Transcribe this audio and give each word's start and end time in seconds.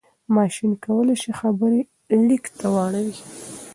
ماشين 0.35 0.71
کولای 0.83 1.17
شي 1.23 1.31
خبرې 1.39 1.79
ليک 2.27 2.45
ته 2.59 2.67
واړوي. 2.73 3.15